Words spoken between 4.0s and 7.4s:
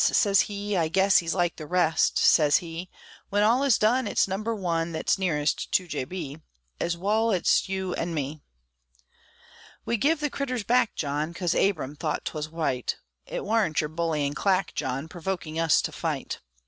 it's number one Thet's nearest to J. B., Ez wal